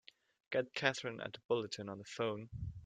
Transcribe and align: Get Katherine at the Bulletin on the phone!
Get 0.49 0.73
Katherine 0.73 1.21
at 1.21 1.33
the 1.33 1.39
Bulletin 1.47 1.87
on 1.87 1.99
the 1.99 2.05
phone! 2.05 2.49